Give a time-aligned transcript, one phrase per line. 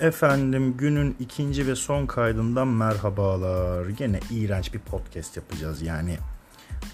[0.00, 3.88] Efendim günün ikinci ve son kaydından merhabalar.
[3.88, 6.16] Gene iğrenç bir podcast yapacağız yani.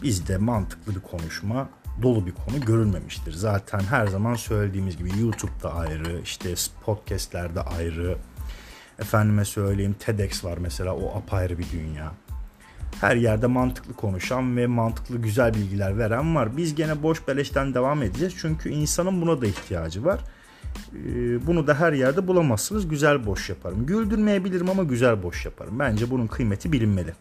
[0.03, 1.69] Bizde mantıklı bir konuşma,
[2.03, 3.33] dolu bir konu görülmemiştir.
[3.33, 6.55] Zaten her zaman söylediğimiz gibi YouTube'da ayrı, işte
[6.85, 8.19] podcastlerde ayrı.
[8.99, 12.13] Efendime söyleyeyim TEDx var mesela o apayrı bir dünya.
[13.01, 16.57] Her yerde mantıklı konuşan ve mantıklı güzel bilgiler veren var.
[16.57, 18.35] Biz gene boş beleşten devam edeceğiz.
[18.39, 20.21] Çünkü insanın buna da ihtiyacı var.
[20.95, 22.89] Ee, bunu da her yerde bulamazsınız.
[22.89, 23.87] Güzel boş yaparım.
[23.87, 25.79] Güldürmeyebilirim ama güzel boş yaparım.
[25.79, 27.13] Bence bunun kıymeti bilinmeli.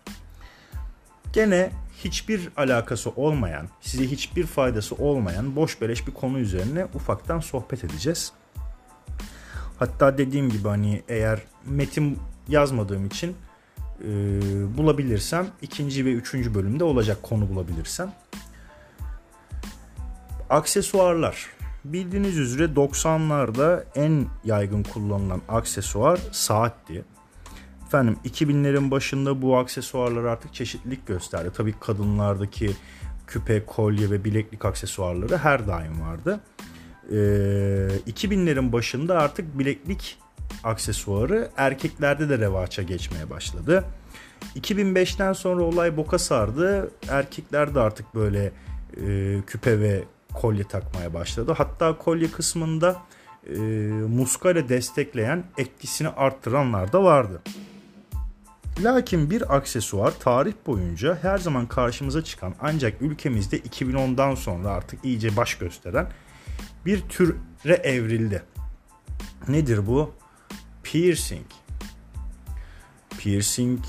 [1.34, 1.72] Gene
[2.04, 8.32] hiçbir alakası olmayan, size hiçbir faydası olmayan boş beleş bir konu üzerine ufaktan sohbet edeceğiz.
[9.80, 13.36] Hatta dediğim gibi hani eğer metin yazmadığım için
[14.02, 14.08] e,
[14.78, 18.14] bulabilirsem ikinci ve üçüncü bölümde olacak konu bulabilirsem.
[20.50, 21.48] Aksesuarlar.
[21.86, 27.06] Bildiğiniz üzere 90'larda en yaygın kullanılan aksesuar saatti.
[27.88, 31.52] Efendim 2000'lerin başında bu aksesuarlar artık çeşitlilik gösterdi.
[31.56, 32.72] Tabii kadınlardaki
[33.28, 36.40] küpe, kolye ve bileklik aksesuarları her daim vardı.
[37.12, 37.16] Ee,
[38.12, 40.18] 2000'lerin başında artık bileklik
[40.64, 43.84] aksesuarı erkeklerde de revaça geçmeye başladı.
[44.56, 46.92] 2005'ten sonra olay boka sardı.
[47.10, 48.52] Erkekler de artık böyle
[49.06, 50.04] e, küpe ve
[50.34, 51.54] kolye takmaya başladı.
[51.58, 53.02] Hatta kolye kısmında
[53.48, 53.54] e,
[54.08, 57.42] muskayla destekleyen etkisini arttıranlar da vardı.
[58.80, 65.38] Lakin bir aksesuar tarih boyunca her zaman karşımıza çıkan ancak ülkemizde 2010'dan sonra artık iyice
[65.38, 66.08] baş gösteren
[66.86, 68.44] bir türe evrildi.
[69.48, 70.14] Nedir bu?
[70.84, 71.46] Piercing.
[73.18, 73.80] Piercing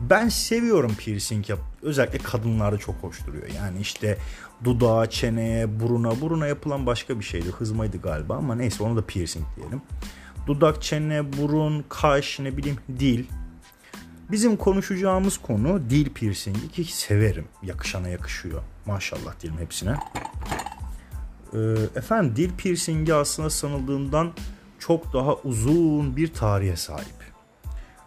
[0.00, 1.58] ben seviyorum piercing yap.
[1.82, 3.46] Özellikle kadınlarda çok hoş duruyor.
[3.56, 4.18] Yani işte
[4.64, 6.20] dudağa, çeneye, buruna.
[6.20, 7.48] Buruna yapılan başka bir şeydi.
[7.48, 9.82] Hızmaydı galiba ama neyse onu da piercing diyelim.
[10.46, 13.24] Dudak, çene, burun, kaş, ne bileyim dil.
[14.30, 17.44] Bizim konuşacağımız konu dil piercingi ki severim.
[17.62, 18.62] Yakışana yakışıyor.
[18.86, 19.96] Maşallah diyelim hepsine.
[21.54, 21.58] Ee,
[21.96, 24.32] efendim dil piercingi aslında sanıldığından
[24.78, 27.20] çok daha uzun bir tarihe sahip.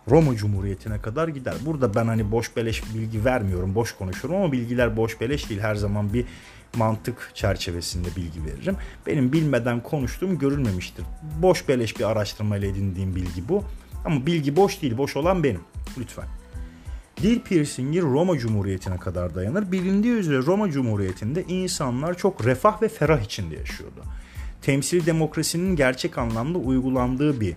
[0.09, 1.53] Roma Cumhuriyeti'ne kadar gider.
[1.65, 5.61] Burada ben hani boş beleş bilgi vermiyorum, boş konuşuyorum ama bilgiler boş beleş değil.
[5.61, 6.25] Her zaman bir
[6.75, 8.75] mantık çerçevesinde bilgi veririm.
[9.07, 11.05] Benim bilmeden konuştuğum görülmemiştir.
[11.41, 13.63] Boş beleş bir araştırmayla edindiğim bilgi bu.
[14.05, 15.61] Ama bilgi boş değil, boş olan benim.
[15.97, 16.25] Lütfen.
[17.17, 19.71] Dil piercingi Roma Cumhuriyeti'ne kadar dayanır.
[19.71, 24.03] Bilindiği üzere Roma Cumhuriyeti'nde insanlar çok refah ve ferah içinde yaşıyordu.
[24.61, 27.55] Temsili demokrasinin gerçek anlamda uygulandığı bir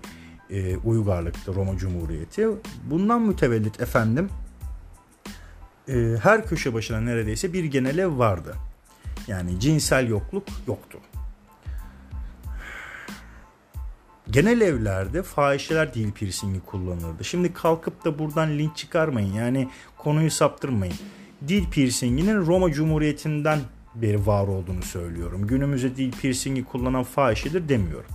[0.51, 2.49] e, uygarlıktı Roma Cumhuriyeti.
[2.91, 4.29] Bundan mütevellit efendim
[5.89, 8.55] e, her köşe başına neredeyse bir genel ev vardı.
[9.27, 10.99] Yani cinsel yokluk yoktu.
[14.31, 17.25] Genel evlerde fahişeler dil piercingi kullanırdı.
[17.25, 19.33] Şimdi kalkıp da buradan link çıkarmayın.
[19.33, 19.69] Yani
[19.99, 20.95] konuyu saptırmayın.
[21.49, 23.59] Dil piercinginin Roma Cumhuriyeti'nden
[23.95, 25.47] beri var olduğunu söylüyorum.
[25.47, 28.11] Günümüzde dil piercingi kullanan fahişedir demiyorum.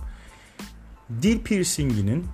[1.22, 2.26] Dil piercinginin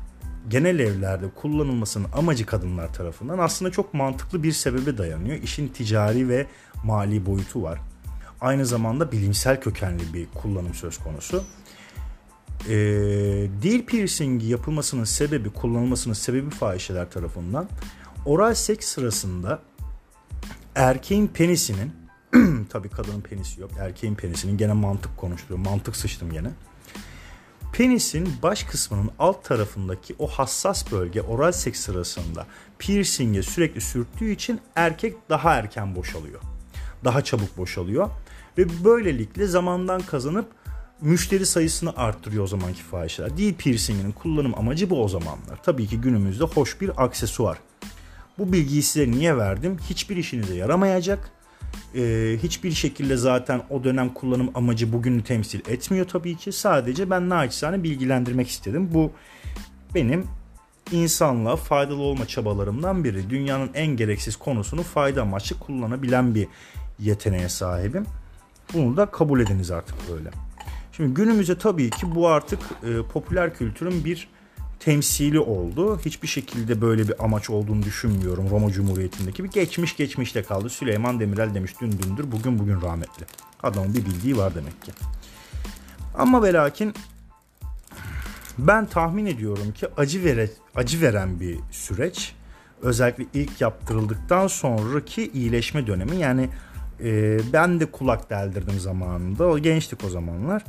[0.49, 5.37] genel evlerde kullanılmasının amacı kadınlar tarafından aslında çok mantıklı bir sebebe dayanıyor.
[5.37, 6.47] İşin ticari ve
[6.84, 7.81] mali boyutu var.
[8.41, 11.44] Aynı zamanda bilimsel kökenli bir kullanım söz konusu.
[12.69, 12.75] Ee,
[13.62, 17.69] dil piercingi yapılmasının sebebi, kullanılmasının sebebi fahişeler tarafından
[18.25, 19.62] oral seks sırasında
[20.75, 21.93] erkeğin penisinin
[22.71, 23.71] tabii kadının penisi yok.
[23.78, 25.59] Erkeğin penisinin gene mantık konuşturuyor.
[25.59, 26.50] Mantık sıçtım gene
[27.72, 32.46] Penisin baş kısmının alt tarafındaki o hassas bölge oral seks sırasında
[32.78, 36.40] piercing'e sürekli sürttüğü için erkek daha erken boşalıyor.
[37.04, 38.10] Daha çabuk boşalıyor
[38.58, 40.46] ve böylelikle zamandan kazanıp
[41.00, 43.36] müşteri sayısını arttırıyor o zamanki fahişeler.
[43.36, 45.62] Değil piercing'in kullanım amacı bu o zamanlar.
[45.62, 47.58] Tabii ki günümüzde hoş bir aksesuar.
[48.38, 49.76] Bu bilgiyi size niye verdim?
[49.90, 51.30] Hiçbir işinize yaramayacak
[51.94, 56.53] e, hiçbir şekilde zaten o dönem kullanım amacı bugünü temsil etmiyor tabii ki.
[56.53, 58.91] Sadece ben naçizane bilgilendirmek istedim.
[58.95, 59.13] Bu
[59.95, 60.27] benim
[60.92, 63.30] insanlığa faydalı olma çabalarımdan biri.
[63.30, 66.48] Dünyanın en gereksiz konusunu fayda amaçlı kullanabilen bir
[66.98, 68.07] yeteneğe sahibim.
[68.74, 70.31] Bunu da kabul ediniz artık böyle.
[70.92, 74.28] Şimdi günümüzde tabii ki bu artık e, popüler kültürün bir
[74.80, 76.01] temsili oldu.
[76.04, 79.45] Hiçbir şekilde böyle bir amaç olduğunu düşünmüyorum Roma Cumhuriyeti'ndeki.
[79.45, 80.71] Bir geçmiş geçmişte kaldı.
[80.71, 83.27] Süleyman Demirel demiş dün dündür bugün bugün rahmetli.
[83.63, 84.92] Adamın bir bildiği var demek ki.
[86.15, 86.95] Ama ve lakin
[88.59, 92.34] ben tahmin ediyorum ki acı vere, acı veren bir süreç.
[92.83, 96.16] Özellikle ilk yaptırıldıktan sonraki iyileşme dönemi.
[96.16, 96.48] Yani
[97.01, 99.45] e, ben de kulak deldirdim zamanında.
[99.47, 100.65] O gençtik o zamanlar.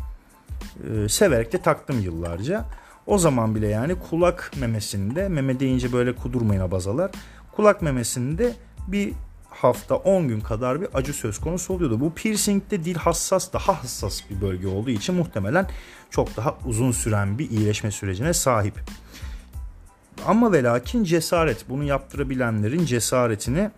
[0.90, 2.66] E, severek de taktım yıllarca.
[3.10, 7.12] O zaman bile yani kulak memesinde, meme deyince böyle kudurmayın abazalar.
[7.52, 8.54] Kulak memesinde
[8.88, 9.14] bir
[9.50, 12.00] hafta 10 gün kadar bir acı söz konusu oluyordu.
[12.00, 15.68] Bu piercingde dil hassas, daha hassas bir bölge olduğu için muhtemelen
[16.10, 18.74] çok daha uzun süren bir iyileşme sürecine sahip.
[20.28, 23.72] Ama ve lakin cesaret, bunu yaptırabilenlerin cesaretini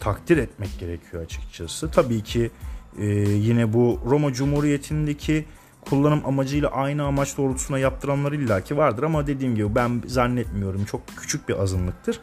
[0.00, 1.90] takdir etmek gerekiyor açıkçası.
[1.90, 2.50] Tabii ki
[2.98, 5.44] e, yine bu Roma Cumhuriyeti'ndeki
[5.84, 11.48] kullanım amacıyla aynı amaç doğrultusuna yaptıranlar illaki vardır ama dediğim gibi ben zannetmiyorum çok küçük
[11.48, 12.20] bir azınlıktır.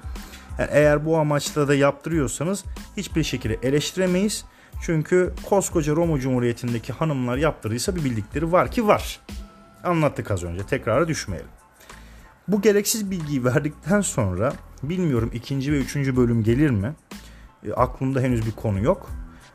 [0.59, 2.63] Yani eğer bu amaçla da yaptırıyorsanız
[2.97, 4.45] hiçbir şekilde eleştiremeyiz.
[4.81, 9.19] Çünkü koskoca Roma Cumhuriyeti'ndeki hanımlar yaptırdıysa bir bildikleri var ki var.
[9.83, 11.49] Anlattık az önce tekrara düşmeyelim.
[12.47, 14.53] Bu gereksiz bilgiyi verdikten sonra
[14.83, 16.93] bilmiyorum ikinci ve üçüncü bölüm gelir mi?
[17.65, 19.09] E, aklımda henüz bir konu yok.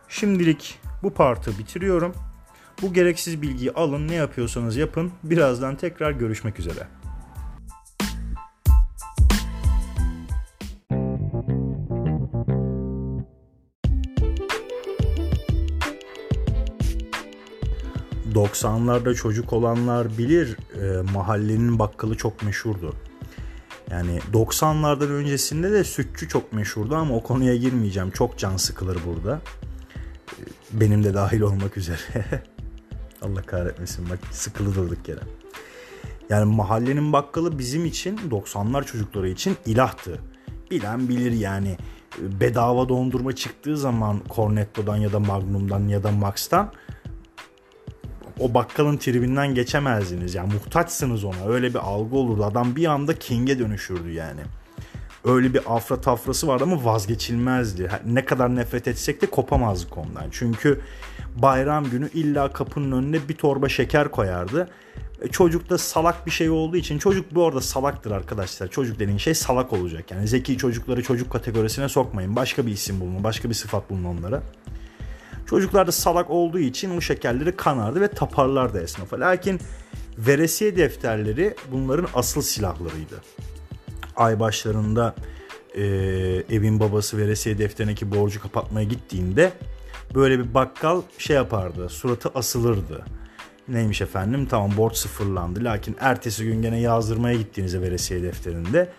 [0.09, 2.14] Şimdilik bu partı bitiriyorum.
[2.82, 5.12] Bu gereksiz bilgiyi alın ne yapıyorsanız yapın.
[5.23, 6.88] Birazdan tekrar görüşmek üzere.
[18.37, 22.94] 90'larda çocuk olanlar bilir e, mahallenin bakkalı çok meşhurdu.
[23.90, 28.11] Yani 90'lardan öncesinde de sütçü çok meşhurdu ama o konuya girmeyeceğim.
[28.11, 29.40] Çok can sıkılır burada.
[30.31, 30.43] E,
[30.73, 31.99] benim de dahil olmak üzere.
[33.22, 35.20] Allah kahretmesin bak sıkılı durduk yere.
[36.30, 40.18] Yani mahallenin bakkalı bizim için 90'lar çocukları için ilahtı.
[40.70, 41.76] Bilen bilir yani
[42.18, 46.72] bedava dondurma çıktığı zaman Cornetto'dan ya da Magnum'dan ya da Max'tan
[48.40, 50.34] o bakkalın tribinden geçemezdiniz.
[50.34, 51.46] Yani muhtaçsınız ona.
[51.48, 52.44] Öyle bir algı olurdu.
[52.44, 54.40] Adam bir anda King'e dönüşürdü yani.
[55.26, 57.90] Öyle bir afra tafrası vardı ama vazgeçilmezdi.
[58.06, 60.25] Ne kadar nefret etsek de kopamazdık ondan.
[60.31, 60.81] Çünkü
[61.37, 64.69] bayram günü illa kapının önüne bir torba şeker koyardı.
[65.23, 68.69] E, çocuk da salak bir şey olduğu için çocuk bu arada salaktır arkadaşlar.
[68.69, 70.11] Çocuk dediğin şey salak olacak.
[70.11, 72.37] Yani zeki çocukları çocuk kategorisine sokmayın.
[72.37, 74.43] Başka bir isim bulun, başka bir sıfat bulun onlara.
[75.46, 79.20] Çocuklar da salak olduğu için o şekerleri kanardı ve taparlardı esnafa.
[79.20, 79.61] Lakin
[80.19, 83.23] veresiye defterleri bunların asıl silahlarıydı.
[84.16, 85.14] Ay başlarında
[85.74, 85.84] e,
[86.50, 89.52] evin babası veresiye defterindeki borcu kapatmaya gittiğinde
[90.14, 91.88] böyle bir bakkal şey yapardı.
[91.88, 93.04] Suratı asılırdı.
[93.68, 95.64] Neymiş efendim tamam borç sıfırlandı.
[95.64, 98.92] Lakin ertesi gün gene yazdırmaya gittiğinizde veresiye defterinde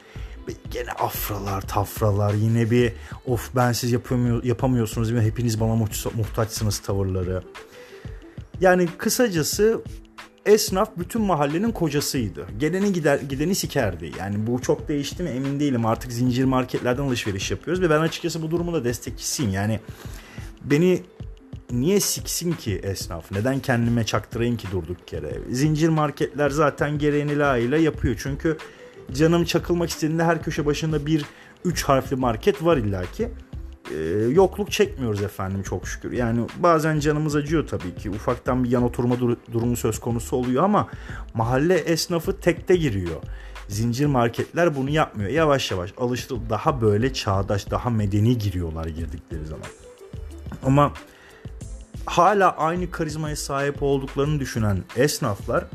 [0.72, 2.94] gene afralar tafralar yine bir
[3.26, 5.76] of ben siz yapamıyor, yapamıyorsunuz hepiniz bana
[6.16, 7.44] muhtaçsınız tavırları.
[8.62, 9.82] Yani kısacası
[10.48, 12.48] esnaf bütün mahallenin kocasıydı.
[12.60, 14.12] Geleni gider, gideni sikerdi.
[14.20, 15.86] Yani bu çok değişti mi emin değilim.
[15.86, 19.52] Artık zincir marketlerden alışveriş yapıyoruz ve ben açıkçası bu durumun da destekçisiyim.
[19.52, 19.80] Yani
[20.64, 21.04] beni
[21.72, 23.32] niye siksin ki esnaf?
[23.32, 25.38] Neden kendime çaktırayım ki durduk yere?
[25.52, 28.16] Zincir marketler zaten gereğini layığıyla yapıyor.
[28.20, 28.58] Çünkü
[29.14, 31.26] canım çakılmak istediğinde her köşe başında bir
[31.66, 33.30] üç harfli market var illaki.
[33.92, 33.98] Ee,
[34.32, 36.12] yokluk çekmiyoruz efendim çok şükür.
[36.12, 38.10] Yani bazen canımız acıyor tabii ki.
[38.10, 40.88] Ufaktan bir yan oturma dur- durumu söz konusu oluyor ama
[41.34, 43.22] mahalle esnafı tekte giriyor.
[43.68, 45.30] Zincir marketler bunu yapmıyor.
[45.30, 49.68] Yavaş yavaş alıştı daha böyle çağdaş, daha medeni giriyorlar girdikleri zaman.
[50.64, 50.94] Ama
[52.06, 55.66] hala aynı karizmaya sahip olduklarını düşünen esnaflar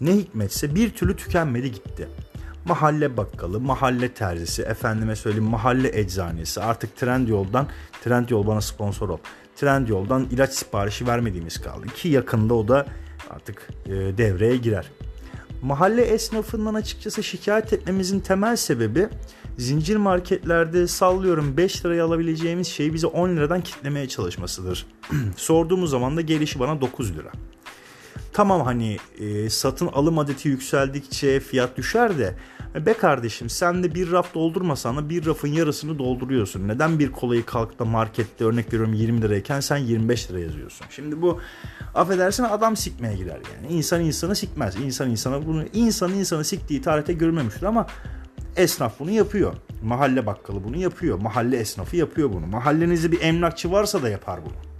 [0.00, 2.08] ne hikmetse bir türlü tükenmedi gitti
[2.64, 6.60] mahalle bakkalı, mahalle terzisi, efendime söyleyeyim mahalle eczanesi.
[6.60, 7.66] Artık Trendyol'dan,
[8.04, 9.18] Trendyol bana sponsor ol.
[9.56, 11.86] Trendyol'dan ilaç siparişi vermediğimiz kaldı.
[11.86, 12.86] Ki yakında o da
[13.30, 14.90] artık e, devreye girer.
[15.62, 19.08] Mahalle esnafından açıkçası şikayet etmemizin temel sebebi
[19.58, 24.86] zincir marketlerde sallıyorum 5 liraya alabileceğimiz şeyi bize 10 liradan kitlemeye çalışmasıdır.
[25.36, 27.32] Sorduğumuz zaman da gelişi bana 9 lira.
[28.32, 32.34] Tamam hani e, satın alım adeti yükseldikçe fiyat düşer de
[32.86, 36.68] be kardeşim sen de bir raf doldurmasan da bir rafın yarısını dolduruyorsun.
[36.68, 40.86] Neden bir kolayı kalkıp da markette örnek veriyorum 20 lirayken sen 25 lira yazıyorsun.
[40.90, 41.40] Şimdi bu
[41.94, 43.72] affedersin adam sikmeye girer yani.
[43.72, 44.76] İnsan insanı sikmez.
[44.76, 47.86] İnsan insana bunu insan insanı siktiği tarihte görmemiştir ama
[48.56, 49.54] esnaf bunu yapıyor.
[49.82, 51.18] Mahalle bakkalı bunu yapıyor.
[51.18, 52.46] Mahalle esnafı yapıyor bunu.
[52.46, 54.71] Mahallenizde bir emlakçı varsa da yapar bunu.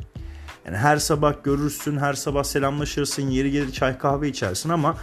[0.67, 4.97] Yani her sabah görürsün, her sabah selamlaşırsın, yeri gelir çay kahve içersin ama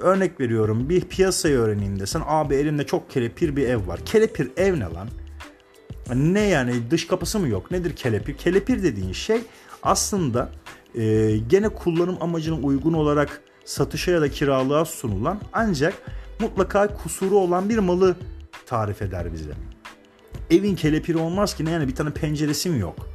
[0.00, 4.00] örnek veriyorum bir piyasayı öğreneyim desen abi elimde çok kelepir bir ev var.
[4.04, 5.08] Kelepir ev ne lan?
[6.14, 7.70] Ne yani dış kapısı mı yok?
[7.70, 8.36] Nedir kelepir?
[8.36, 9.40] Kelepir dediğin şey
[9.82, 10.48] aslında
[10.94, 15.94] e, gene kullanım amacına uygun olarak satışa ya da kiralığa sunulan ancak
[16.40, 18.16] mutlaka kusuru olan bir malı
[18.66, 19.50] tarif eder bize.
[20.50, 23.11] Evin kelepiri olmaz ki ne yani bir tane penceresi mi yok?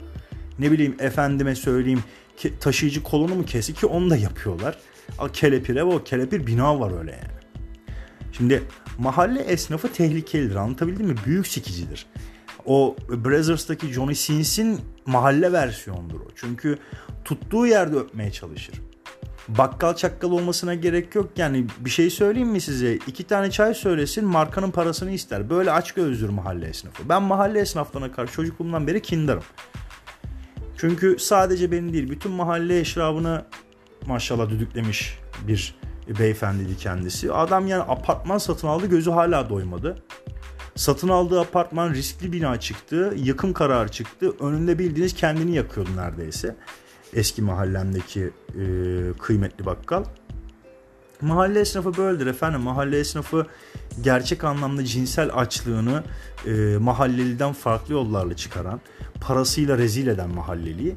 [0.60, 2.04] Ne bileyim efendime söyleyeyim
[2.60, 4.78] taşıyıcı kolonu mu kesi ki onu da yapıyorlar.
[5.34, 7.38] Kelepir ev o kelepir bina var öyle yani.
[8.32, 8.64] Şimdi
[8.98, 11.16] mahalle esnafı tehlikelidir anlatabildim mi?
[11.26, 12.06] Büyük sikicidir.
[12.66, 16.28] O Brazzers'taki Johnny Sins'in mahalle versiyonudur o.
[16.36, 16.78] Çünkü
[17.26, 18.76] tuttuğu yerde öpmeye çalışır.
[19.48, 21.30] Bakkal çakkal olmasına gerek yok.
[21.38, 22.96] Yani bir şey söyleyeyim mi size?
[22.96, 25.50] İki tane çay söylesin markanın parasını ister.
[25.50, 27.10] Böyle aç gözlür mahalle esnafı.
[27.10, 29.44] Ben mahalle esnaflarına karşı çocukluğumdan beri kindarım.
[30.78, 33.46] Çünkü sadece benim değil bütün mahalle eşrabını
[34.06, 35.76] maşallah düdüklemiş bir
[36.20, 37.34] beyefendiydi kendisi.
[37.34, 39.96] Adam yani apartman satın aldı gözü hala doymadı.
[40.76, 43.14] Satın aldığı apartman riskli bina çıktı.
[43.18, 44.34] Yıkım kararı çıktı.
[44.40, 46.56] Önünde bildiğiniz kendini yakıyordu neredeyse.
[47.14, 48.64] Eski mahallemdeki e,
[49.20, 50.04] kıymetli bakkal.
[51.22, 52.62] Mahalle esnafı böyledir efendim.
[52.62, 53.48] Mahalle esnafı
[54.02, 56.04] gerçek anlamda cinsel açlığını
[56.46, 58.82] e, mahalleliden farklı yollarla çıkaran,
[59.22, 60.96] parasıyla rezil eden mahalleliyi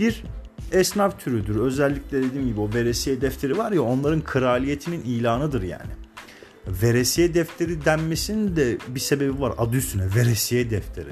[0.00, 0.24] bir
[0.72, 1.56] esnaf türüdür.
[1.56, 5.90] Özellikle dediğim gibi o veresiye defteri var ya onların kraliyetinin ilanıdır yani.
[6.66, 11.10] Veresiye defteri denmesinin de bir sebebi var adı üstüne veresiye defteri.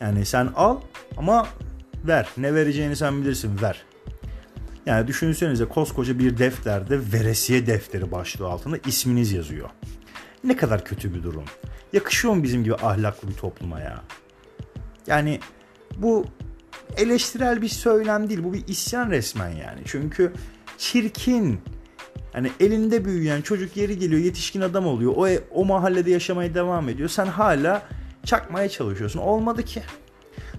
[0.00, 0.80] Yani sen al
[1.16, 1.46] ama
[2.04, 2.28] ver.
[2.36, 3.84] Ne vereceğini sen bilirsin ver.
[4.86, 9.70] Yani düşünsenize koskoca bir defterde veresiye defteri başlığı altında isminiz yazıyor.
[10.44, 11.44] Ne kadar kötü bir durum.
[11.92, 14.02] Yakışıyor mu bizim gibi ahlaklı bir topluma ya?
[15.06, 15.40] Yani
[15.96, 16.24] bu
[16.96, 18.44] eleştirel bir söylem değil.
[18.44, 19.80] Bu bir isyan resmen yani.
[19.84, 20.32] Çünkü
[20.78, 21.60] çirkin.
[22.32, 25.12] Hani elinde büyüyen çocuk yeri geliyor yetişkin adam oluyor.
[25.16, 25.28] O,
[25.60, 27.08] o mahallede yaşamaya devam ediyor.
[27.08, 27.82] Sen hala
[28.24, 29.20] çakmaya çalışıyorsun.
[29.20, 29.82] Olmadı ki.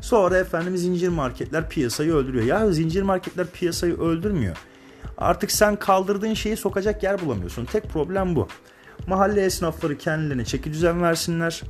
[0.01, 2.45] Sonra efendim zincir marketler piyasayı öldürüyor.
[2.45, 4.55] Ya zincir marketler piyasayı öldürmüyor.
[5.17, 7.65] Artık sen kaldırdığın şeyi sokacak yer bulamıyorsun.
[7.65, 8.47] Tek problem bu.
[9.07, 11.61] Mahalle esnafları kendilerine çeki düzen versinler.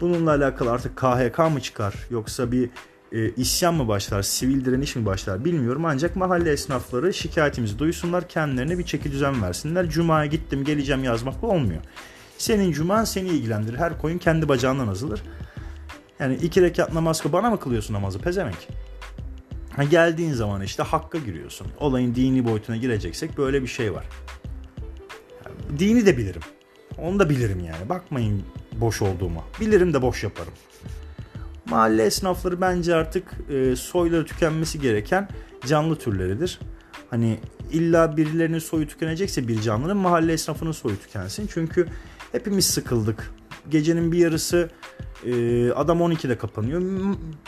[0.00, 2.70] Bununla alakalı artık KHK mı çıkar yoksa bir
[3.12, 5.84] e, isyan mı başlar, sivil direniş mi başlar bilmiyorum.
[5.84, 9.88] Ancak mahalle esnafları şikayetimizi duysunlar, kendilerine bir çeki düzen versinler.
[9.88, 11.80] Cuma'ya gittim geleceğim yazmakla olmuyor.
[12.38, 13.78] Senin cuman seni ilgilendirir.
[13.78, 15.22] Her koyun kendi bacağından azılır.
[16.18, 18.68] Yani iki rekat namaz bana mı kılıyorsun namazı pezemek?
[19.76, 21.66] Ha, geldiğin zaman işte hakka giriyorsun.
[21.80, 24.04] Olayın dini boyutuna gireceksek böyle bir şey var.
[25.44, 26.42] Yani, dini de bilirim.
[26.98, 27.88] Onu da bilirim yani.
[27.88, 29.44] Bakmayın boş olduğuma.
[29.60, 30.52] Bilirim de boş yaparım.
[31.66, 35.28] Mahalle esnafları bence artık e, soyları tükenmesi gereken
[35.66, 36.60] canlı türleridir.
[37.10, 37.38] Hani
[37.72, 41.48] illa birilerinin soyu tükenecekse bir canlının mahalle esnafının soyu tükensin.
[41.54, 41.88] Çünkü
[42.32, 43.34] hepimiz sıkıldık.
[43.70, 44.70] Gecenin bir yarısı
[45.26, 46.82] e, adam 12'de kapanıyor.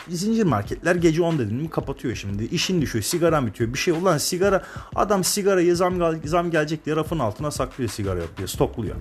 [0.09, 2.45] Zincir marketler gece 10 dedim mi kapatıyor şimdi.
[2.45, 3.73] İşin düşüyor, sigaran bitiyor.
[3.73, 4.63] Bir şey ulan sigara
[4.95, 8.95] adam sigarayı zam, zam gelecek diye rafın altına saklıyor sigara yapıyor, stokluyor.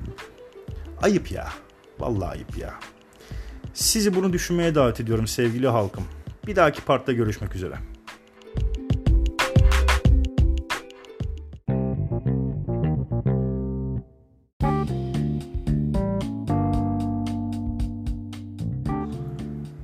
[1.03, 1.49] Ayıp ya.
[1.99, 2.75] Vallahi ayıp ya.
[3.75, 6.05] Sizi bunu düşünmeye davet ediyorum sevgili halkım.
[6.47, 7.75] Bir dahaki partta görüşmek üzere.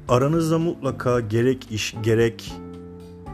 [0.09, 2.52] Aranızda mutlaka gerek iş gerek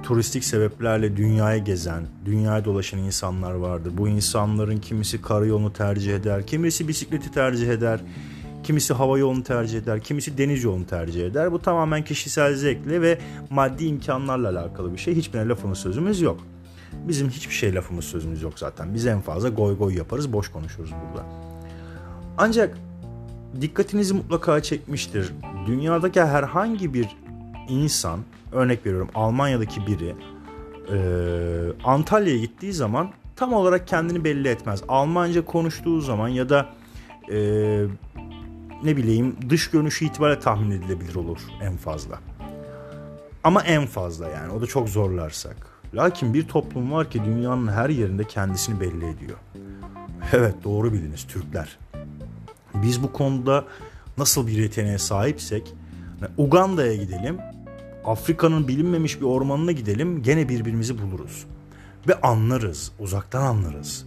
[0.09, 3.93] turistik sebeplerle dünyaya gezen, dünyaya dolaşan insanlar vardır.
[3.99, 8.01] Bu insanların kimisi karayolunu tercih eder, kimisi bisikleti tercih eder,
[8.63, 11.53] kimisi hava yolunu tercih eder, kimisi deniz yolunu tercih eder.
[11.53, 13.19] Bu tamamen kişisel zevkle ve
[13.51, 15.17] maddi imkanlarla alakalı bir şey.
[15.17, 16.41] Hiçbirine lafımız sözümüz yok.
[17.09, 18.95] Bizim hiçbir şey lafımız sözümüz yok zaten.
[18.95, 21.27] Biz en fazla goy goy yaparız, boş konuşuruz burada.
[22.39, 22.79] Ancak
[23.61, 25.33] dikkatinizi mutlaka çekmiştir.
[25.67, 27.09] Dünyadaki herhangi bir
[27.69, 28.21] insan,
[28.53, 30.15] örnek veriyorum Almanya'daki biri
[30.93, 30.99] e,
[31.85, 34.83] Antalya'ya gittiği zaman tam olarak kendini belli etmez.
[34.89, 36.67] Almanca konuştuğu zaman ya da
[37.31, 37.39] e,
[38.85, 42.21] ne bileyim dış görünüşü itibariyle tahmin edilebilir olur en fazla.
[43.45, 45.57] Ama en fazla yani o da çok zorlarsak.
[45.95, 49.39] Lakin bir toplum var ki dünyanın her yerinde kendisini belli ediyor.
[50.33, 51.79] Evet doğru bildiniz Türkler.
[52.75, 53.65] Biz bu konuda
[54.19, 55.75] nasıl bir yeteneğe sahipsek
[56.37, 57.39] Uganda'ya gidelim,
[58.09, 61.47] Afrika'nın bilinmemiş bir ormanına gidelim gene birbirimizi buluruz.
[62.09, 64.07] Ve anlarız, uzaktan anlarız.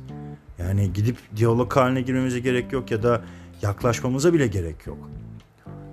[0.60, 3.22] Yani gidip diyalog haline girmemize gerek yok ya da
[3.62, 5.10] yaklaşmamıza bile gerek yok.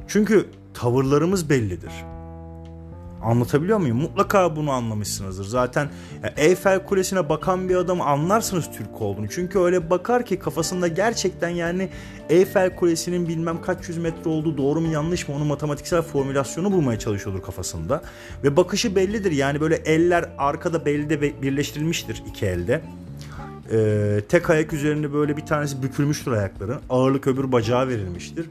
[0.07, 1.93] Çünkü tavırlarımız bellidir.
[3.23, 3.97] Anlatabiliyor muyum?
[3.97, 5.45] Mutlaka bunu anlamışsınızdır.
[5.45, 5.89] Zaten
[6.37, 9.29] Eyfel Kulesi'ne bakan bir adamı anlarsınız Türk olduğunu.
[9.29, 11.89] Çünkü öyle bakar ki kafasında gerçekten yani
[12.29, 16.99] Eyfel Kulesi'nin bilmem kaç yüz metre olduğu doğru mu yanlış mı onun matematiksel formülasyonu bulmaya
[16.99, 18.03] çalışıyordur kafasında.
[18.45, 19.33] Ve bakışı bellidir.
[19.33, 22.83] Yani böyle eller arkada belde birleştirilmiştir iki elde.
[23.73, 26.79] Ee, tek ayak üzerinde böyle bir tanesi bükülmüştür ayakları.
[26.91, 28.47] Ağırlık öbür bacağa verilmiştir.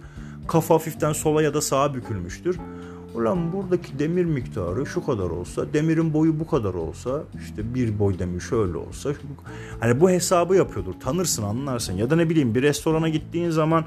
[0.47, 2.57] Kafa hafiften sola ya da sağa bükülmüştür.
[3.17, 8.19] Ulan buradaki demir miktarı şu kadar olsa, demirin boyu bu kadar olsa, işte bir boy
[8.19, 9.09] demir şöyle olsa.
[9.79, 10.93] Hani bu hesabı yapıyordur.
[11.00, 11.93] Tanırsın, anlarsın.
[11.93, 13.86] Ya da ne bileyim bir restorana gittiğin zaman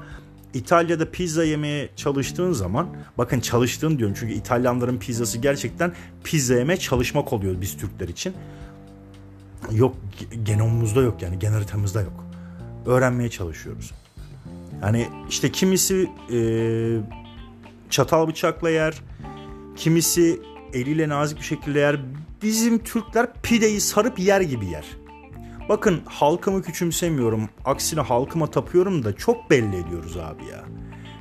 [0.53, 7.33] İtalya'da pizza yemeye çalıştığın zaman bakın çalıştığın diyorum çünkü İtalyanların pizzası gerçekten pizza yemeye çalışmak
[7.33, 8.33] oluyor biz Türkler için.
[9.71, 9.95] Yok
[10.43, 12.25] genomumuzda yok yani gen haritamızda yok.
[12.85, 13.91] Öğrenmeye çalışıyoruz.
[14.81, 16.39] Yani işte kimisi e,
[17.89, 19.01] çatal bıçakla yer,
[19.81, 20.41] kimisi
[20.73, 21.99] eliyle nazik bir şekilde yer.
[22.41, 24.85] Bizim Türkler pideyi sarıp yer gibi yer.
[25.69, 27.49] Bakın halkımı küçümsemiyorum.
[27.65, 30.63] Aksine halkıma tapıyorum da çok belli ediyoruz abi ya.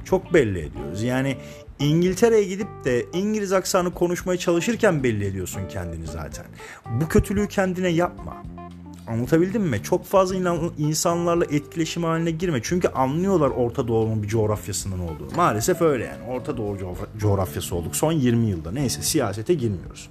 [0.05, 1.03] Çok belli ediyoruz.
[1.03, 1.37] Yani
[1.79, 6.47] İngiltere'ye gidip de İngiliz aksanı konuşmaya çalışırken belli ediyorsun kendini zaten.
[7.01, 8.43] Bu kötülüğü kendine yapma.
[9.11, 9.83] Anlatabildim mi?
[9.83, 10.37] Çok fazla
[10.79, 12.61] insanlarla etkileşim haline girme.
[12.63, 15.37] Çünkü anlıyorlar Orta Doğu'nun bir coğrafyasının olduğunu.
[15.37, 16.23] Maalesef öyle yani.
[16.29, 16.79] Orta Doğu
[17.19, 18.73] coğrafyası olduk son 20 yılda.
[18.73, 20.09] Neyse siyasete girmiyoruz.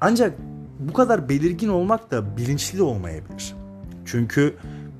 [0.00, 0.38] Ancak
[0.78, 3.54] bu kadar belirgin olmak da bilinçli olmayabilir.
[4.04, 4.54] Çünkü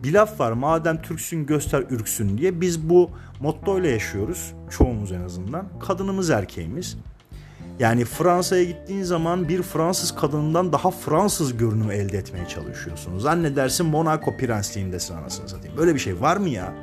[0.05, 4.55] bir laf var madem Türksün göster ürksün diye biz bu motto ile yaşıyoruz.
[4.71, 5.67] Çoğumuz en azından.
[5.81, 6.97] Kadınımız erkeğimiz.
[7.81, 13.19] Yani Fransa'ya gittiğin zaman bir Fransız kadından daha Fransız görünümü elde etmeye çalışıyorsun.
[13.19, 15.77] Zannedersin Monaco prensliğindesin anasını satayım.
[15.77, 16.75] Böyle bir şey var mı ya?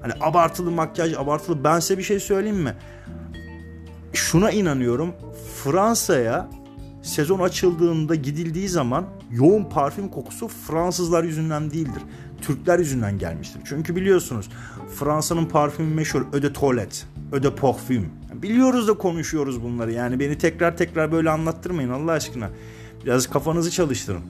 [0.00, 1.64] Hani abartılı makyaj, abartılı...
[1.64, 2.74] Ben size bir şey söyleyeyim mi?
[4.12, 5.12] Şuna inanıyorum.
[5.64, 6.48] Fransa'ya
[7.02, 12.02] sezon açıldığında gidildiği zaman yoğun parfüm kokusu Fransızlar yüzünden değildir.
[12.42, 13.60] Türkler yüzünden gelmiştir.
[13.64, 14.48] Çünkü biliyorsunuz
[14.94, 16.98] Fransa'nın parfümü meşhur Eau de Toilette,
[17.32, 18.06] Eau de Parfum.
[18.32, 22.50] Biliyoruz da konuşuyoruz bunları yani beni tekrar tekrar böyle anlattırmayın Allah aşkına.
[23.04, 24.22] Biraz kafanızı çalıştırın.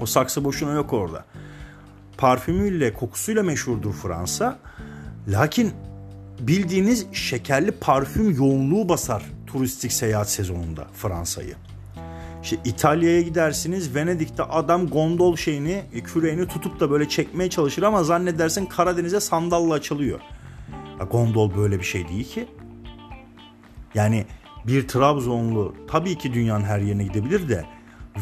[0.00, 1.24] O saksı boşuna yok orada.
[2.18, 4.58] Parfümüyle, kokusuyla meşhurdur Fransa.
[5.28, 5.72] Lakin
[6.40, 11.54] bildiğiniz şekerli parfüm yoğunluğu basar turistik seyahat sezonunda Fransa'yı.
[12.42, 18.66] İşte İtalya'ya gidersiniz Venedik'te adam gondol şeyini küreğini tutup da böyle çekmeye çalışır ama zannedersin
[18.66, 20.20] Karadeniz'e sandalla açılıyor.
[21.04, 22.48] Gondol böyle bir şey değil ki.
[23.94, 24.26] Yani
[24.66, 27.64] bir Trabzonlu tabii ki dünyanın her yerine gidebilir de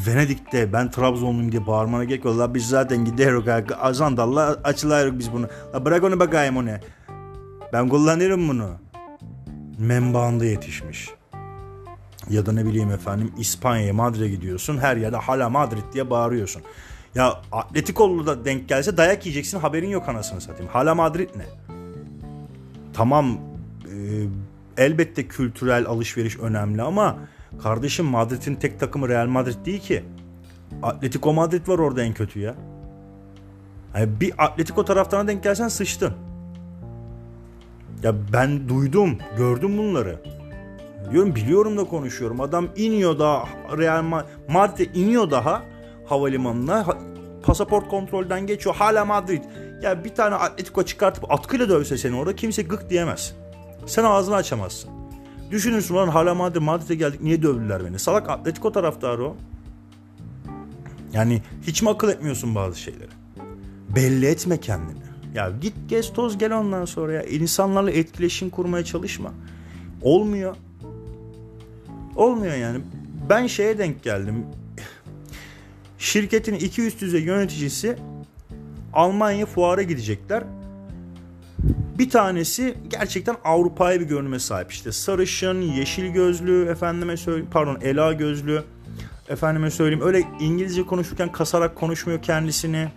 [0.07, 2.39] Venedik'te ben Trabzonluyum diye bağırmana gerek yok.
[2.39, 3.45] La biz zaten gidiyoruz.
[3.81, 5.47] Azandalla açılıyoruz biz bunu.
[5.75, 6.71] La bırak onu bakayım onu.
[7.73, 8.71] Ben kullanırım bunu.
[9.79, 11.11] Membağında yetişmiş.
[12.31, 14.79] Ya da ne bileyim efendim İspanya'ya Madrid'e gidiyorsun.
[14.79, 16.63] Her yerde hala Madrid diye bağırıyorsun.
[17.15, 20.73] Ya Atletiko'lu da denk gelse dayak yiyeceksin haberin yok anasını satayım.
[20.73, 21.45] Hala Madrid ne?
[22.95, 23.39] Tamam
[23.85, 23.97] e,
[24.77, 27.19] elbette kültürel alışveriş önemli ama
[27.63, 30.05] kardeşim Madrid'in tek takımı Real Madrid değil ki.
[30.83, 32.55] Atletico Madrid var orada en kötü ya.
[33.95, 36.13] Yani bir Atletico taraftarına denk gelsen sıçtın.
[38.03, 40.21] Ya ben duydum, gördüm bunları.
[41.11, 42.41] Diyorum biliyorum da konuşuyorum.
[42.41, 43.45] Adam iniyor daha
[43.79, 45.63] Real Madrid'e iniyor daha
[46.07, 46.87] havalimanına.
[47.43, 48.75] Pasaport kontrolden geçiyor.
[48.75, 49.43] Hala Madrid.
[49.83, 53.35] Ya bir tane Atletico çıkartıp atkıyla dövse seni orada kimse gık diyemez.
[53.87, 54.91] Sen ağzını açamazsın.
[55.51, 57.99] Düşünürsün lan hala Madrid, Madrid'e geldik niye dövdüler beni?
[57.99, 59.37] Salak Atletico taraftarı o.
[61.13, 63.11] Yani hiç mi akıl etmiyorsun bazı şeyleri?
[63.97, 64.99] Belli etme kendini.
[65.35, 67.23] Ya git gez toz gel ondan sonra ya.
[67.23, 69.33] İnsanlarla etkileşim kurmaya çalışma.
[70.03, 70.57] Olmuyor.
[72.17, 72.81] Olmuyor yani.
[73.31, 74.47] Ben şeye denk geldim.
[75.99, 77.97] Şirketin iki üst düzey yöneticisi
[78.95, 80.45] Almanya fuara gidecekler.
[81.99, 84.73] Bir tanesi gerçekten Avrupa'ya bir görünüme sahip.
[84.73, 88.63] İşte sarışın, yeşil gözlü, efendime söyleyeyim, pardon ela gözlü,
[89.29, 92.89] efendime söyleyeyim öyle İngilizce konuşurken kasarak konuşmuyor kendisini.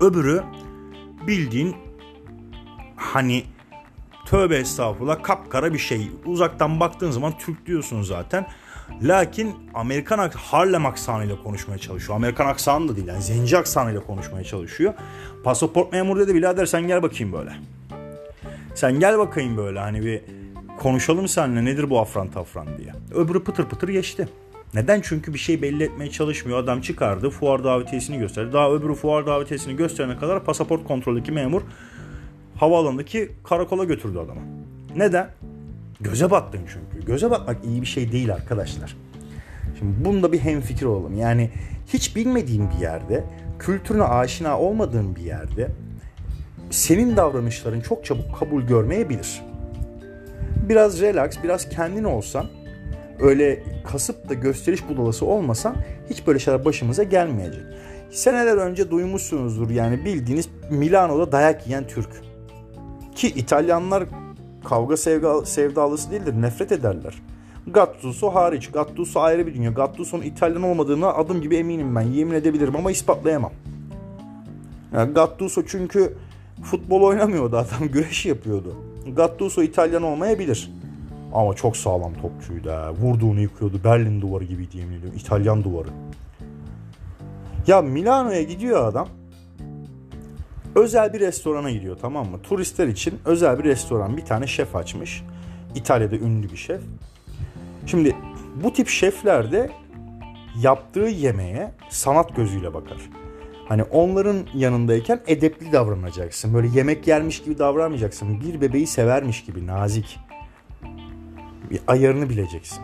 [0.00, 0.42] Öbürü
[1.26, 1.76] bildiğin
[2.96, 3.44] hani
[4.26, 6.10] Tövbe estağfurullah kapkara bir şey.
[6.26, 8.46] Uzaktan baktığın zaman Türk diyorsun zaten.
[9.02, 12.16] Lakin Amerikan Harlem aksanıyla konuşmaya çalışıyor.
[12.16, 14.94] Amerikan aksanı da değil yani zenci aksanıyla konuşmaya çalışıyor.
[15.44, 17.52] Pasaport memuru dedi birader sen gel bakayım böyle.
[18.74, 20.22] Sen gel bakayım böyle hani bir
[20.78, 22.92] konuşalım seninle nedir bu afran tafran diye.
[23.14, 24.28] Öbürü pıtır pıtır geçti.
[24.74, 25.00] Neden?
[25.00, 26.58] Çünkü bir şey belli etmeye çalışmıyor.
[26.58, 28.52] Adam çıkardı, fuar davetiyesini gösterdi.
[28.52, 31.62] Daha öbürü fuar davetiyesini gösterene kadar pasaport kontroldeki memur
[32.56, 34.40] havaalanındaki karakola götürdü adamı.
[34.96, 35.30] Neden?
[36.00, 37.06] Göze battın çünkü.
[37.06, 38.96] Göze batmak iyi bir şey değil arkadaşlar.
[39.78, 41.18] Şimdi bunda bir hemfikir olalım.
[41.18, 41.50] Yani
[41.86, 43.24] hiç bilmediğin bir yerde,
[43.58, 45.68] kültürüne aşina olmadığın bir yerde
[46.70, 49.42] senin davranışların çok çabuk kabul görmeyebilir.
[50.68, 52.46] Biraz relax, biraz kendin olsan,
[53.20, 55.76] öyle kasıp da gösteriş budalası olmasan
[56.10, 57.62] hiç böyle şeyler başımıza gelmeyecek.
[58.10, 62.08] Seneler önce duymuşsunuzdur yani bildiğiniz Milano'da dayak yiyen Türk.
[63.14, 64.04] Ki İtalyanlar
[64.64, 66.34] kavga sevga, sevdalısı değildir.
[66.42, 67.22] Nefret ederler.
[67.66, 68.70] Gattuso hariç.
[68.70, 69.70] Gattuso ayrı bir dünya.
[69.70, 72.00] Gattuso'nun İtalyan olmadığına adım gibi eminim ben.
[72.00, 73.52] Yemin edebilirim ama ispatlayamam.
[74.92, 76.16] Yani Gattuso çünkü
[76.62, 77.88] futbol oynamıyordu adam.
[77.92, 78.76] Güreş yapıyordu.
[79.16, 80.70] Gattuso İtalyan olmayabilir.
[81.34, 82.92] Ama çok sağlam topçuydu ha.
[83.00, 83.80] Vurduğunu yıkıyordu.
[83.84, 85.00] Berlin duvarı gibiydi yemin.
[85.16, 85.88] İtalyan duvarı.
[87.66, 89.08] Ya Milano'ya gidiyor adam.
[90.74, 92.42] Özel bir restorana gidiyor tamam mı?
[92.42, 94.16] Turistler için özel bir restoran.
[94.16, 95.22] Bir tane şef açmış.
[95.74, 96.80] İtalya'da ünlü bir şef.
[97.86, 98.16] Şimdi
[98.64, 99.70] bu tip şefler de
[100.62, 102.98] yaptığı yemeğe sanat gözüyle bakar.
[103.68, 106.54] Hani onların yanındayken edepli davranacaksın.
[106.54, 108.40] Böyle yemek yermiş gibi davranmayacaksın.
[108.40, 110.18] Bir bebeği severmiş gibi nazik.
[111.70, 112.82] Bir ayarını bileceksin.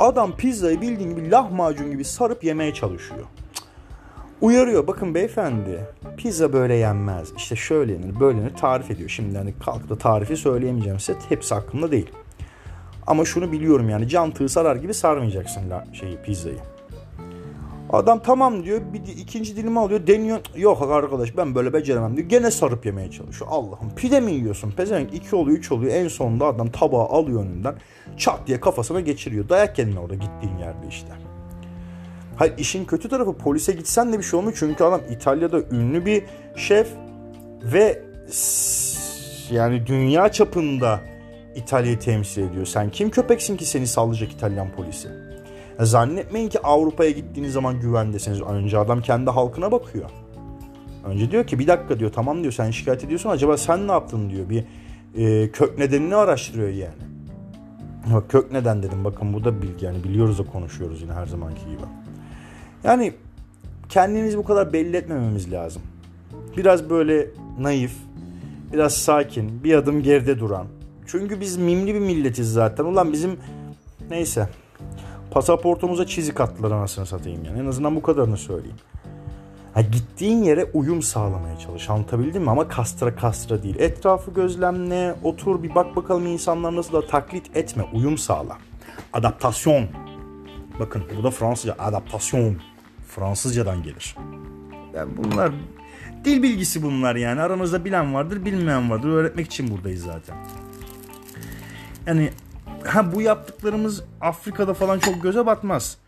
[0.00, 3.26] Adam pizzayı bildiğin gibi lahmacun gibi sarıp yemeye çalışıyor.
[4.40, 5.80] Uyarıyor bakın beyefendi
[6.16, 7.32] pizza böyle yenmez.
[7.36, 9.08] İşte şöyle yenir böyle yenir tarif ediyor.
[9.08, 12.10] Şimdi hani kalk da tarifi söyleyemeyeceğim size hepsi hakkında değil.
[13.06, 16.58] Ama şunu biliyorum yani can tığ sarar gibi sarmayacaksın la, şeyi pizzayı.
[17.90, 20.40] Adam tamam diyor bir ikinci dilimi alıyor deniyor.
[20.56, 22.28] Yok arkadaş ben böyle beceremem diyor.
[22.28, 23.50] Gene sarıp yemeye çalışıyor.
[23.52, 24.70] Allah'ım pide mi yiyorsun?
[24.70, 25.94] Pezevenk iki oluyor üç oluyor.
[25.94, 27.74] En sonunda adam tabağı alıyor önünden.
[28.16, 29.48] Çat diye kafasına geçiriyor.
[29.48, 31.25] Dayak kendine orada gittiğin yerde işte.
[32.36, 34.56] Hayır işin kötü tarafı polise gitsen de bir şey olmuyor.
[34.60, 36.24] Çünkü adam İtalya'da ünlü bir
[36.56, 36.88] şef
[37.62, 38.02] ve
[39.50, 41.00] yani dünya çapında
[41.54, 42.66] İtalya'yı temsil ediyor.
[42.66, 45.08] Sen kim köpeksin ki seni sallayacak İtalyan polisi?
[45.80, 48.42] Zannetmeyin ki Avrupa'ya gittiğiniz zaman güvendesiniz.
[48.42, 50.10] Önce adam kendi halkına bakıyor.
[51.04, 54.30] Önce diyor ki bir dakika diyor tamam diyor sen şikayet ediyorsun acaba sen ne yaptın
[54.30, 54.50] diyor.
[54.50, 54.64] Bir
[55.16, 57.06] e, kök nedenini araştırıyor yani.
[58.14, 61.64] Bak kök neden dedim bakın bu da bilgi yani biliyoruz da konuşuyoruz yine her zamanki
[61.64, 61.82] gibi.
[62.84, 63.12] Yani
[63.88, 65.82] kendimizi bu kadar belli etmememiz lazım.
[66.56, 67.26] Biraz böyle
[67.58, 67.92] naif,
[68.72, 70.66] biraz sakin, bir adım geride duran.
[71.06, 72.84] Çünkü biz mimli bir milletiz zaten.
[72.84, 73.36] Ulan bizim
[74.10, 74.48] neyse
[75.30, 77.58] pasaportumuza çizik attılar anasını satayım yani.
[77.58, 78.76] En azından bu kadarını söyleyeyim.
[79.74, 81.90] Ha, gittiğin yere uyum sağlamaya çalış.
[81.90, 82.50] Anlatabildim mi?
[82.50, 83.76] Ama kastıra kastıra değil.
[83.78, 87.84] Etrafı gözlemle, otur bir bak bakalım insanlar nasıl da taklit etme.
[87.94, 88.58] Uyum sağla.
[89.12, 89.86] Adaptasyon.
[90.80, 91.74] Bakın bu da Fransızca.
[91.78, 92.56] Adaptasyon.
[93.08, 94.16] Fransızcadan gelir.
[94.94, 95.52] Yani bunlar
[96.24, 97.40] dil bilgisi bunlar yani.
[97.40, 99.08] Aranızda bilen vardır, bilmeyen vardır.
[99.08, 100.36] Öğretmek için buradayız zaten.
[102.06, 102.30] Yani
[102.84, 105.98] ha bu yaptıklarımız Afrika'da falan çok göze batmaz.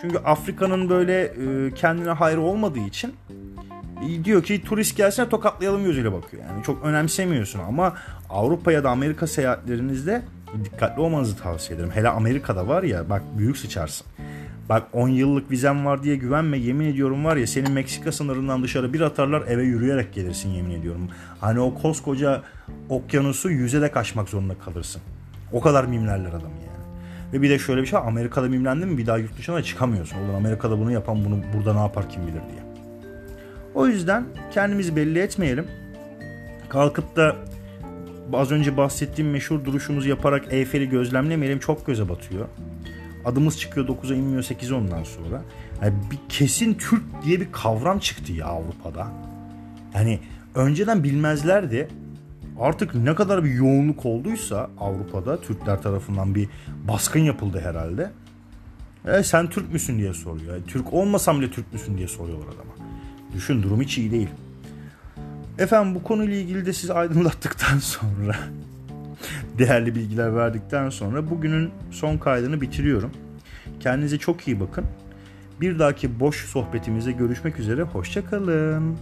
[0.00, 3.14] Çünkü Afrika'nın böyle e, kendine hayrı olmadığı için
[4.02, 6.42] e, diyor ki turist gelsene tokatlayalım gözüyle bakıyor.
[6.42, 7.94] Yani çok önemsemiyorsun ama
[8.30, 10.22] Avrupa ya da Amerika seyahatlerinizde
[10.64, 11.90] dikkatli olmanızı tavsiye ederim.
[11.94, 14.06] Hele Amerika'da var ya bak büyük sıçarsın.
[14.68, 18.92] Bak 10 yıllık vizem var diye güvenme yemin ediyorum var ya senin Meksika sınırından dışarı
[18.92, 21.08] bir atarlar eve yürüyerek gelirsin yemin ediyorum.
[21.40, 22.42] Hani o koskoca
[22.88, 25.02] okyanusu yüze de kaçmak zorunda kalırsın.
[25.52, 26.84] O kadar mimlerler adamı yani.
[27.32, 30.16] Ve bir de şöyle bir şey Amerika'da mimlendin mi bir daha yurt dışına çıkamıyorsun.
[30.18, 32.64] Olur Amerika'da bunu yapan bunu burada ne yapar kim bilir diye.
[33.74, 35.66] O yüzden kendimizi belli etmeyelim.
[36.68, 37.36] Kalkıp da
[38.32, 41.58] az önce bahsettiğim meşhur duruşumuzu yaparak Eyfel'i gözlemlemeyelim.
[41.58, 42.48] Çok göze batıyor.
[43.24, 45.42] Adımız çıkıyor 9'a inmiyor 8'e ondan sonra.
[45.82, 49.06] Yani bir kesin Türk diye bir kavram çıktı ya Avrupa'da.
[49.94, 50.18] Yani
[50.54, 51.88] önceden bilmezlerdi.
[52.60, 56.48] Artık ne kadar bir yoğunluk olduysa Avrupa'da Türkler tarafından bir
[56.88, 58.10] baskın yapıldı herhalde.
[59.06, 60.54] E, sen Türk müsün diye soruyor.
[60.54, 62.88] Yani Türk olmasam bile Türk müsün diye soruyorlar adama.
[63.34, 64.28] Düşün durum hiç iyi değil.
[65.58, 68.36] Efendim bu konuyla ilgili de sizi aydınlattıktan sonra
[69.58, 73.10] değerli bilgiler verdikten sonra bugünün son kaydını bitiriyorum.
[73.80, 74.84] Kendinize çok iyi bakın.
[75.60, 77.82] Bir dahaki boş sohbetimizde görüşmek üzere.
[77.82, 78.96] Hoşçakalın.